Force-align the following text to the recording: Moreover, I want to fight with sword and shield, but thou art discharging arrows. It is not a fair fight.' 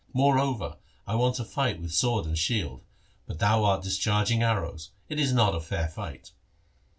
Moreover, 0.13 0.77
I 1.05 1.13
want 1.13 1.35
to 1.35 1.43
fight 1.43 1.79
with 1.79 1.91
sword 1.93 2.25
and 2.25 2.35
shield, 2.35 2.81
but 3.27 3.37
thou 3.37 3.63
art 3.65 3.83
discharging 3.83 4.41
arrows. 4.41 4.89
It 5.09 5.19
is 5.19 5.31
not 5.31 5.53
a 5.53 5.59
fair 5.61 5.87
fight.' 5.89 6.31